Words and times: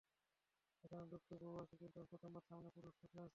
এখানে 0.83 1.03
লোক 1.11 1.21
তো 1.29 1.35
বহু 1.41 1.55
আসে, 1.63 1.75
কিন্তু 1.77 1.97
আজ 2.01 2.07
প্রথমবার 2.11 2.43
সামনে 2.49 2.69
পুরুষ 2.75 2.93
বসে 3.01 3.17
আছে। 3.17 3.29